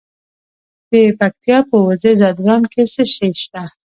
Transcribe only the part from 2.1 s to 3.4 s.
ځدراڼ کې څه شی